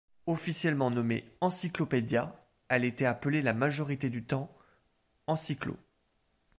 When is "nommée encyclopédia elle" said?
0.89-2.85